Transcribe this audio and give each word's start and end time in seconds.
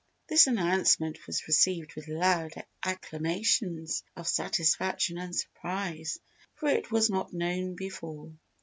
This 0.27 0.47
announcement 0.47 1.27
was 1.27 1.47
received 1.47 1.93
with 1.93 2.07
loud 2.07 2.53
acclamations 2.83 4.01
of 4.15 4.27
satisfaction 4.27 5.19
and 5.19 5.35
surprise, 5.35 6.17
for 6.55 6.69
it 6.69 6.89
was 6.89 7.11
not 7.11 7.33
known 7.33 7.75
before. 7.75 8.33